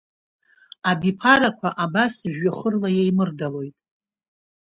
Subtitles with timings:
[0.89, 3.75] Абиԥарақәа, абас, жәҩахырла еимырдалоит!